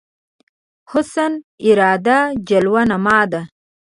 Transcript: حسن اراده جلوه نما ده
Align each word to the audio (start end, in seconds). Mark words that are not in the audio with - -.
حسن 0.91 1.33
اراده 1.67 2.17
جلوه 2.47 2.81
نما 2.89 3.19
ده 3.31 3.41